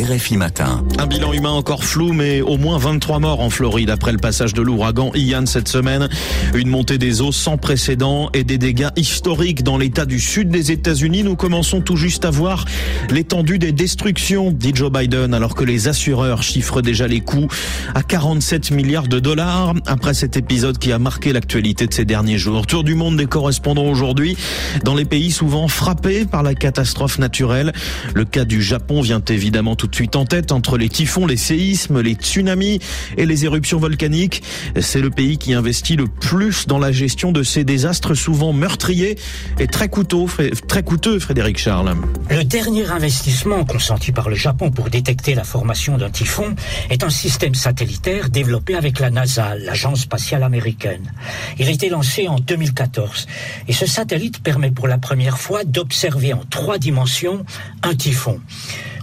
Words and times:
RFI 0.00 0.38
Matin. 0.38 0.82
Un 0.98 1.06
bilan 1.06 1.34
humain 1.34 1.50
encore 1.50 1.84
flou, 1.84 2.14
mais 2.14 2.40
au 2.40 2.56
moins 2.56 2.78
23 2.78 3.18
morts 3.18 3.40
en 3.40 3.50
Floride 3.50 3.90
après 3.90 4.12
le 4.12 4.18
passage 4.18 4.54
de 4.54 4.62
l'ouragan 4.62 5.10
Ian 5.14 5.44
cette 5.44 5.68
semaine. 5.68 6.08
Une 6.54 6.68
montée 6.68 6.96
des 6.96 7.20
eaux 7.20 7.32
sans 7.32 7.58
précédent 7.58 8.30
et 8.32 8.42
des 8.42 8.56
dégâts 8.56 8.88
historiques 8.96 9.62
dans 9.62 9.76
l'état 9.76 10.06
du 10.06 10.18
sud 10.18 10.48
des 10.48 10.72
États-Unis. 10.72 11.22
Nous 11.22 11.36
commençons 11.36 11.82
tout 11.82 11.96
juste 11.96 12.24
à 12.24 12.30
voir 12.30 12.64
l'étendue 13.10 13.58
des 13.58 13.72
destructions, 13.72 14.52
dit 14.52 14.72
Joe 14.74 14.90
Biden, 14.90 15.34
alors 15.34 15.54
que 15.54 15.64
les 15.64 15.88
assureurs 15.88 16.42
chiffrent 16.42 16.80
déjà 16.80 17.06
les 17.06 17.20
coûts 17.20 17.48
à 17.94 18.02
47 18.02 18.70
milliards 18.70 19.08
de 19.08 19.20
dollars 19.20 19.74
après 19.86 20.14
cet 20.14 20.36
épisode 20.36 20.78
qui 20.78 20.92
a 20.92 20.98
marqué 20.98 21.34
l'actualité 21.34 21.86
de 21.86 21.92
ces 21.92 22.06
derniers 22.06 22.38
jours. 22.38 22.66
Tour 22.66 22.84
du 22.84 22.94
monde 22.94 23.18
des 23.18 23.26
correspondants 23.26 23.86
aujourd'hui 23.86 24.36
dans 24.82 24.94
les 24.94 25.04
pays 25.04 25.30
souvent 25.30 25.68
frappés 25.68 26.24
par 26.24 26.42
la 26.42 26.54
catastrophe 26.54 27.18
naturelle. 27.18 27.72
Le 28.14 28.24
cas 28.24 28.46
du 28.46 28.62
Japon 28.62 29.02
vient 29.02 29.22
évidemment 29.28 29.76
tout 29.76 29.89
de 29.90 29.94
suite 29.94 30.16
en 30.16 30.24
tête 30.24 30.52
entre 30.52 30.78
les 30.78 30.88
typhons, 30.88 31.26
les 31.26 31.36
séismes, 31.36 32.00
les 32.00 32.14
tsunamis 32.14 32.78
et 33.16 33.26
les 33.26 33.44
éruptions 33.44 33.78
volcaniques. 33.78 34.42
C'est 34.80 35.00
le 35.00 35.10
pays 35.10 35.36
qui 35.36 35.52
investit 35.52 35.96
le 35.96 36.06
plus 36.06 36.66
dans 36.66 36.78
la 36.78 36.92
gestion 36.92 37.32
de 37.32 37.42
ces 37.42 37.64
désastres 37.64 38.14
souvent 38.14 38.52
meurtriers 38.52 39.18
et 39.58 39.66
très 39.66 39.88
coûteux, 39.88 40.26
très 40.68 40.82
coûteux 40.82 41.18
Frédéric 41.18 41.58
Charles. 41.58 41.94
Le 42.30 42.44
dernier 42.44 42.86
investissement 42.86 43.64
consenti 43.64 44.12
par 44.12 44.28
le 44.28 44.36
Japon 44.36 44.70
pour 44.70 44.90
détecter 44.90 45.34
la 45.34 45.44
formation 45.44 45.98
d'un 45.98 46.10
typhon 46.10 46.54
est 46.88 47.02
un 47.02 47.10
système 47.10 47.54
satellitaire 47.54 48.30
développé 48.30 48.74
avec 48.74 49.00
la 49.00 49.10
NASA, 49.10 49.56
l'agence 49.56 50.02
spatiale 50.02 50.42
américaine. 50.42 51.12
Il 51.58 51.66
a 51.66 51.70
été 51.70 51.88
lancé 51.88 52.28
en 52.28 52.38
2014 52.38 53.26
et 53.68 53.72
ce 53.72 53.86
satellite 53.86 54.42
permet 54.42 54.70
pour 54.70 54.88
la 54.88 54.98
première 54.98 55.38
fois 55.38 55.64
d'observer 55.64 56.32
en 56.32 56.42
trois 56.48 56.78
dimensions 56.78 57.44
un 57.82 57.94
typhon. 57.94 58.40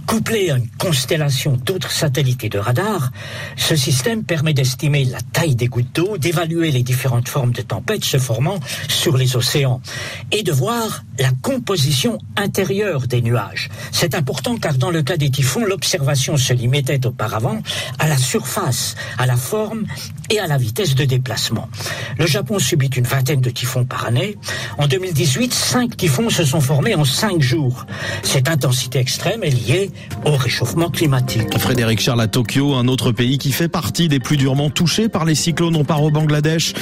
Couplé 0.08 0.50
à 0.50 0.56
une 0.56 0.70
constellation 0.78 1.58
d'autres 1.66 1.90
satellites 1.90 2.42
et 2.42 2.48
de 2.48 2.58
radars, 2.58 3.10
ce 3.56 3.76
système 3.76 4.24
permet 4.24 4.54
d'estimer 4.54 5.04
la 5.04 5.20
taille 5.20 5.54
des 5.54 5.66
gouttes 5.66 5.94
d'eau, 5.94 6.16
d'évaluer 6.16 6.70
les 6.70 6.82
différentes 6.82 7.28
formes 7.28 7.52
de 7.52 7.60
tempêtes 7.60 8.06
se 8.06 8.16
formant 8.16 8.58
sur 8.88 9.18
les 9.18 9.36
océans 9.36 9.82
et 10.32 10.42
de 10.42 10.50
voir 10.50 11.04
la 11.18 11.30
composition 11.42 12.18
intérieure 12.36 13.06
des 13.06 13.20
nuages. 13.22 13.68
C'est 13.92 14.14
important 14.14 14.56
car 14.56 14.74
dans 14.74 14.90
le 14.90 15.02
cas 15.02 15.16
des 15.16 15.30
typhons, 15.30 15.64
l'observation 15.64 16.36
se 16.36 16.52
limitait 16.52 17.06
auparavant 17.06 17.60
à 17.98 18.08
la 18.08 18.16
surface, 18.16 18.94
à 19.18 19.26
la 19.26 19.36
forme 19.36 19.84
et 20.30 20.38
à 20.38 20.46
la 20.46 20.56
vitesse 20.56 20.94
de 20.94 21.04
déplacement. 21.04 21.68
Le 22.18 22.26
Japon 22.26 22.58
subit 22.58 22.88
une 22.88 23.04
vingtaine 23.04 23.40
de 23.40 23.50
typhons 23.50 23.84
par 23.84 24.06
année. 24.06 24.36
En 24.78 24.86
2018, 24.86 25.52
cinq 25.52 25.96
typhons 25.96 26.30
se 26.30 26.44
sont 26.44 26.60
formés 26.60 26.94
en 26.94 27.04
cinq 27.04 27.40
jours. 27.40 27.86
Cette 28.22 28.48
intensité 28.48 28.98
extrême 28.98 29.42
est 29.42 29.50
liée 29.50 29.90
au 30.24 30.36
réchauffement 30.36 30.90
climatique. 30.90 31.58
Frédéric 31.58 32.00
Charles 32.00 32.20
à 32.20 32.28
Tokyo, 32.28 32.74
un 32.74 32.88
autre 32.88 33.12
pays 33.12 33.38
qui 33.38 33.52
fait 33.52 33.68
partie 33.68 34.08
des 34.08 34.20
plus 34.20 34.36
durement 34.36 34.70
touchés 34.70 35.08
par 35.08 35.24
les 35.24 35.34
cyclones. 35.34 35.76
On 35.76 35.84
part 35.84 36.02
au 36.02 36.10
Bangladesh, 36.10 36.74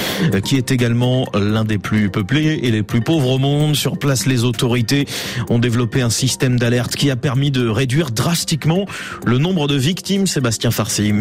qui 0.45 0.57
est 0.57 0.71
également 0.71 1.29
l'un 1.35 1.65
des 1.65 1.79
plus 1.79 2.11
peuplés 2.11 2.61
et 2.63 2.71
les 2.71 2.83
plus 2.83 3.01
pauvres 3.01 3.31
au 3.31 3.39
monde. 3.39 3.77
Sur 3.77 3.99
place, 3.99 4.26
les 4.27 4.45
autorités 4.45 5.07
ont 5.49 5.59
développé 5.59 6.03
un 6.03 6.11
système 6.11 6.59
d'alerte 6.59 6.97
qui 6.97 7.11
a 7.11 7.17
permis 7.17 7.51
de 7.51 7.69
réduire 7.69 8.11
drastiquement 8.11 8.87
le 9.25 9.39
nombre 9.39 9.69
de 9.69 9.77
victimes. 9.77 10.27
Sébastien 10.27 10.71
Farsi. 10.71 11.13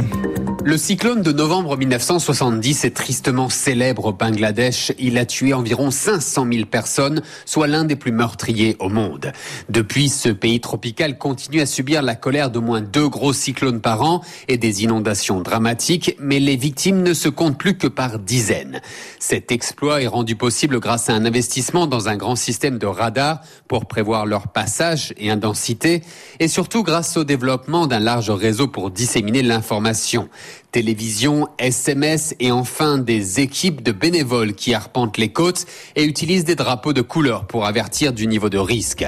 Le 0.67 0.77
cyclone 0.77 1.21
de 1.21 1.31
novembre 1.31 1.77
1970 1.77 2.85
est 2.85 2.95
tristement 2.95 3.49
célèbre 3.49 4.05
au 4.05 4.13
Bangladesh. 4.13 4.93
Il 4.97 5.19
a 5.19 5.25
tué 5.27 5.53
environ 5.53 5.91
500 5.91 6.47
000 6.51 6.65
personnes, 6.65 7.21
soit 7.45 7.67
l'un 7.67 7.85
des 7.85 7.95
plus 7.95 8.11
meurtriers 8.11 8.75
au 8.79 8.89
monde. 8.89 9.31
Depuis, 9.69 10.09
ce 10.09 10.29
pays 10.29 10.59
tropical 10.59 11.19
continue 11.19 11.61
à 11.61 11.67
subir 11.67 12.01
la 12.01 12.15
colère 12.15 12.49
d'au 12.49 12.61
moins 12.61 12.81
deux 12.81 13.07
gros 13.07 13.31
cyclones 13.31 13.79
par 13.79 14.01
an 14.01 14.21
et 14.47 14.57
des 14.57 14.83
inondations 14.83 15.39
dramatiques, 15.39 16.15
mais 16.19 16.39
les 16.39 16.55
victimes 16.55 17.03
ne 17.03 17.13
se 17.13 17.29
comptent 17.29 17.59
plus 17.59 17.77
que 17.77 17.85
par 17.85 18.17
dizaines. 18.17 18.81
Cet 19.19 19.51
exploit 19.51 20.01
est 20.01 20.07
rendu 20.07 20.35
possible 20.35 20.79
grâce 20.79 21.11
à 21.11 21.13
un 21.13 21.25
investissement 21.25 21.85
dans 21.85 22.09
un 22.09 22.15
grand 22.15 22.35
système 22.35 22.79
de 22.79 22.87
radars 22.95 23.41
pour 23.67 23.85
prévoir 23.85 24.25
leur 24.25 24.47
passage 24.47 25.13
et 25.17 25.29
intensité, 25.29 26.03
et 26.39 26.47
surtout 26.47 26.83
grâce 26.83 27.17
au 27.17 27.23
développement 27.23 27.87
d'un 27.87 27.99
large 27.99 28.29
réseau 28.29 28.67
pour 28.67 28.91
disséminer 28.91 29.41
l'information 29.41 30.29
télévision, 30.75 31.47
SMS 31.57 32.35
et 32.41 32.51
enfin 32.51 32.97
des 32.97 33.39
équipes 33.39 33.81
de 33.81 33.93
bénévoles 33.93 34.55
qui 34.55 34.73
arpentent 34.73 35.17
les 35.17 35.29
côtes 35.29 35.65
et 35.95 36.03
utilisent 36.03 36.43
des 36.43 36.55
drapeaux 36.55 36.91
de 36.91 36.99
couleur 36.99 37.47
pour 37.47 37.65
avertir 37.65 38.11
du 38.11 38.27
niveau 38.27 38.49
de 38.49 38.57
risque. 38.57 39.05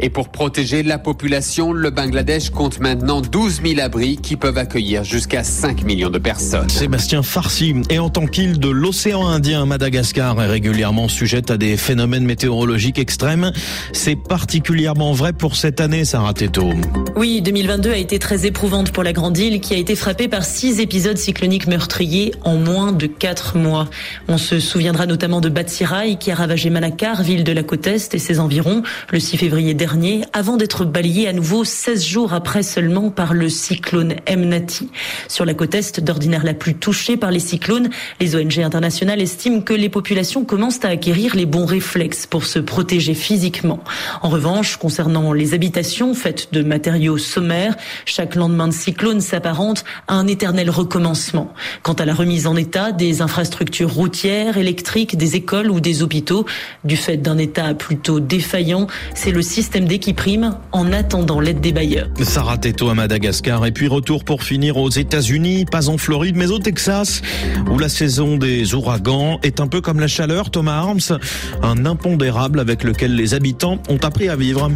Et 0.00 0.10
pour 0.10 0.30
protéger 0.30 0.82
la 0.82 0.98
population, 0.98 1.72
le 1.72 1.90
Bangladesh 1.90 2.50
compte 2.50 2.80
maintenant 2.80 3.20
12 3.20 3.60
000 3.64 3.80
abris 3.80 4.16
qui 4.16 4.34
peuvent 4.34 4.58
accueillir 4.58 5.04
jusqu'à 5.04 5.44
5 5.44 5.84
millions 5.84 6.10
de 6.10 6.18
personnes. 6.18 6.68
Sébastien 6.68 7.22
Farsi. 7.22 7.76
Et 7.90 8.00
en 8.00 8.10
tant 8.10 8.26
qu'île 8.26 8.58
de 8.58 8.68
l'océan 8.68 9.24
Indien, 9.28 9.66
Madagascar 9.66 10.42
est 10.42 10.48
régulièrement 10.48 11.06
sujette 11.06 11.52
à 11.52 11.56
des 11.56 11.76
phénomènes 11.76 12.24
météorologiques 12.24 12.98
extrêmes. 12.98 13.52
C'est 13.92 14.16
particulièrement 14.16 15.12
vrai 15.12 15.32
pour 15.32 15.54
cette 15.54 15.80
année, 15.80 16.04
Sarah 16.04 16.34
Teto. 16.34 16.70
Oui, 17.14 17.40
2022 17.40 17.92
a 17.92 17.96
été 17.98 18.18
très 18.18 18.46
éprouvante 18.46 18.90
pour 18.90 19.04
la 19.04 19.12
grande 19.12 19.38
île 19.38 19.60
qui 19.60 19.74
a 19.74 19.76
été 19.76 19.94
frappée 19.94 20.26
par 20.26 20.44
six 20.44 20.80
épisodes 20.80 21.03
cycloniques 21.14 21.66
meurtriers 21.66 22.32
en 22.44 22.56
moins 22.56 22.92
de 22.92 23.06
quatre 23.06 23.56
mois. 23.56 23.88
On 24.28 24.38
se 24.38 24.60
souviendra 24.60 25.06
notamment 25.06 25.40
de 25.40 25.48
Batsirai 25.48 26.16
qui 26.16 26.30
a 26.30 26.34
ravagé 26.34 26.70
Manakar, 26.70 27.22
ville 27.22 27.44
de 27.44 27.52
la 27.52 27.62
côte 27.62 27.86
Est 27.86 28.14
et 28.14 28.18
ses 28.18 28.40
environs, 28.40 28.82
le 29.10 29.20
6 29.20 29.36
février 29.36 29.74
dernier, 29.74 30.24
avant 30.32 30.56
d'être 30.56 30.84
balayé 30.84 31.28
à 31.28 31.32
nouveau 31.32 31.64
16 31.64 32.04
jours 32.04 32.32
après 32.32 32.62
seulement 32.62 33.10
par 33.10 33.34
le 33.34 33.48
cyclone 33.48 34.14
Mnati. 34.28 34.90
Sur 35.28 35.44
la 35.44 35.54
côte 35.54 35.74
Est, 35.74 36.00
d'ordinaire 36.00 36.44
la 36.44 36.54
plus 36.54 36.74
touchée 36.74 37.16
par 37.16 37.30
les 37.30 37.40
cyclones, 37.40 37.90
les 38.20 38.36
ONG 38.36 38.58
internationales 38.60 39.20
estiment 39.20 39.60
que 39.60 39.74
les 39.74 39.88
populations 39.88 40.44
commencent 40.44 40.84
à 40.84 40.88
acquérir 40.88 41.36
les 41.36 41.46
bons 41.46 41.66
réflexes 41.66 42.26
pour 42.26 42.44
se 42.46 42.58
protéger 42.58 43.14
physiquement. 43.14 43.80
En 44.22 44.28
revanche, 44.30 44.76
concernant 44.76 45.32
les 45.32 45.54
habitations 45.54 46.14
faites 46.14 46.48
de 46.52 46.62
matériaux 46.62 47.18
sommaire. 47.18 47.76
Chaque 48.04 48.34
lendemain 48.34 48.68
de 48.68 48.72
cyclone 48.72 49.20
s'apparente 49.20 49.84
à 50.08 50.14
un 50.14 50.26
éternel 50.26 50.70
recommencement. 50.94 51.52
Quant 51.82 51.94
à 51.94 52.04
la 52.04 52.14
remise 52.14 52.46
en 52.46 52.56
état 52.56 52.92
des 52.92 53.20
infrastructures 53.20 53.92
routières, 53.92 54.58
électriques, 54.58 55.16
des 55.16 55.34
écoles 55.34 55.70
ou 55.70 55.80
des 55.80 56.02
hôpitaux, 56.02 56.46
du 56.84 56.96
fait 56.96 57.16
d'un 57.16 57.36
état 57.38 57.74
plutôt 57.74 58.20
défaillant, 58.20 58.86
c'est 59.14 59.32
le 59.32 59.42
système 59.42 59.86
D 59.86 59.98
qui 59.98 60.12
prime 60.12 60.56
en 60.70 60.92
attendant 60.92 61.40
l'aide 61.40 61.60
des 61.60 61.72
bailleurs. 61.72 62.08
Sarah 62.22 62.58
Teto 62.58 62.88
à 62.90 62.94
Madagascar 62.94 63.66
et 63.66 63.72
puis 63.72 63.88
retour 63.88 64.24
pour 64.24 64.44
finir 64.44 64.76
aux 64.76 64.90
États-Unis, 64.90 65.64
pas 65.64 65.88
en 65.88 65.98
Floride 65.98 66.36
mais 66.36 66.50
au 66.50 66.58
Texas, 66.60 67.22
où 67.70 67.78
la 67.78 67.88
saison 67.88 68.36
des 68.36 68.74
ouragans 68.74 69.40
est 69.42 69.60
un 69.60 69.66
peu 69.66 69.80
comme 69.80 69.98
la 69.98 70.08
chaleur, 70.08 70.50
Thomas 70.50 70.76
Arms, 70.76 71.18
un 71.62 71.86
impondérable 71.86 72.60
avec 72.60 72.84
lequel 72.84 73.16
les 73.16 73.34
habitants 73.34 73.78
ont 73.88 73.98
appris 74.02 74.28
à 74.28 74.36
vivre. 74.36 74.70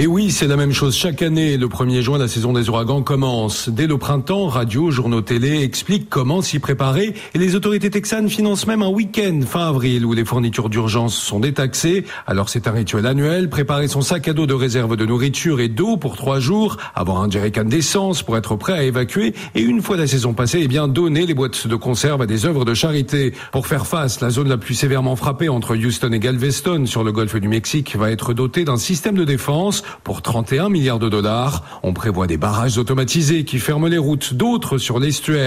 Et 0.00 0.06
oui, 0.06 0.30
c'est 0.30 0.46
la 0.46 0.56
même 0.56 0.72
chose 0.72 0.94
chaque 0.94 1.22
année. 1.22 1.56
Le 1.56 1.66
1er 1.66 2.02
juin, 2.02 2.18
la 2.18 2.28
saison 2.28 2.52
des 2.52 2.68
ouragans 2.68 3.02
commence. 3.02 3.68
Dès 3.68 3.88
le 3.88 3.98
printemps, 3.98 4.46
radio, 4.46 4.92
journaux 4.92 5.22
télé 5.22 5.57
expliquent 5.62 6.08
comment 6.08 6.42
s'y 6.42 6.58
préparer 6.58 7.14
et 7.34 7.38
les 7.38 7.54
autorités 7.54 7.90
texanes 7.90 8.28
financent 8.28 8.66
même 8.66 8.82
un 8.82 8.88
week-end 8.88 9.40
fin 9.46 9.68
avril 9.68 10.04
où 10.04 10.12
les 10.12 10.24
fournitures 10.24 10.68
d'urgence 10.68 11.14
sont 11.14 11.40
détaxées. 11.40 12.04
Alors 12.26 12.48
c'est 12.48 12.66
un 12.66 12.72
rituel 12.72 13.06
annuel, 13.06 13.48
préparer 13.48 13.88
son 13.88 14.00
sac 14.00 14.28
à 14.28 14.32
dos 14.32 14.46
de 14.46 14.54
réserve 14.54 14.96
de 14.96 15.06
nourriture 15.06 15.60
et 15.60 15.68
d'eau 15.68 15.96
pour 15.96 16.16
trois 16.16 16.40
jours, 16.40 16.76
avoir 16.94 17.22
un 17.22 17.30
jerrycan 17.30 17.64
d'essence 17.64 18.22
pour 18.22 18.36
être 18.36 18.56
prêt 18.56 18.72
à 18.72 18.82
évacuer 18.82 19.34
et 19.54 19.60
une 19.60 19.82
fois 19.82 19.96
la 19.96 20.06
saison 20.06 20.34
passée, 20.34 20.60
eh 20.62 20.68
bien 20.68 20.88
donner 20.88 21.26
les 21.26 21.34
boîtes 21.34 21.66
de 21.66 21.76
conserve 21.76 22.22
à 22.22 22.26
des 22.26 22.46
œuvres 22.46 22.64
de 22.64 22.74
charité. 22.74 23.32
Pour 23.52 23.66
faire 23.66 23.86
face, 23.86 24.20
la 24.20 24.30
zone 24.30 24.48
la 24.48 24.58
plus 24.58 24.74
sévèrement 24.74 25.16
frappée 25.16 25.48
entre 25.48 25.76
Houston 25.76 26.12
et 26.12 26.18
Galveston 26.18 26.86
sur 26.86 27.04
le 27.04 27.12
golfe 27.12 27.36
du 27.36 27.48
Mexique 27.48 27.96
va 27.96 28.10
être 28.10 28.34
dotée 28.34 28.64
d'un 28.64 28.76
système 28.76 29.16
de 29.16 29.24
défense 29.24 29.82
pour 30.04 30.22
31 30.22 30.68
milliards 30.68 30.98
de 30.98 31.08
dollars. 31.08 31.80
On 31.82 31.92
prévoit 31.92 32.26
des 32.26 32.36
barrages 32.36 32.78
automatisés 32.78 33.44
qui 33.44 33.58
ferment 33.58 33.86
les 33.86 33.98
routes, 33.98 34.34
d'autres 34.34 34.78
sur 34.78 34.98
l'estuaire 34.98 35.37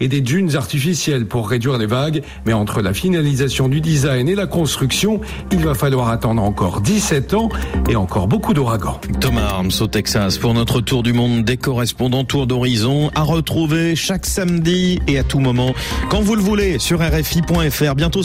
et 0.00 0.08
des 0.08 0.20
dunes 0.20 0.56
artificielles 0.56 1.26
pour 1.26 1.48
réduire 1.48 1.78
les 1.78 1.86
vagues. 1.86 2.22
Mais 2.46 2.52
entre 2.52 2.82
la 2.82 2.92
finalisation 2.92 3.68
du 3.68 3.80
design 3.80 4.28
et 4.28 4.34
la 4.34 4.46
construction, 4.46 5.20
il 5.52 5.64
va 5.64 5.74
falloir 5.74 6.08
attendre 6.08 6.42
encore 6.42 6.80
17 6.80 7.34
ans 7.34 7.48
et 7.88 7.96
encore 7.96 8.28
beaucoup 8.28 8.54
d'ouragans. 8.54 9.00
Thomas 9.20 9.46
Arms 9.46 9.70
au 9.80 9.86
Texas 9.86 10.38
pour 10.38 10.54
notre 10.54 10.80
tour 10.80 11.02
du 11.02 11.12
monde 11.12 11.44
des 11.44 11.56
correspondants 11.56 12.24
Tour 12.24 12.46
d'horizon 12.46 13.10
à 13.14 13.22
retrouver 13.22 13.96
chaque 13.96 14.26
samedi 14.26 15.00
et 15.06 15.18
à 15.18 15.24
tout 15.24 15.38
moment 15.38 15.74
quand 16.08 16.20
vous 16.20 16.34
le 16.34 16.42
voulez 16.42 16.78
sur 16.78 17.00
RFI.fr. 17.00 17.94
Bientôt 17.94 18.18